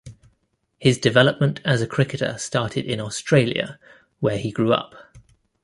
[0.79, 3.77] His development as a cricketer started in Australia,
[4.19, 4.95] where he grew up.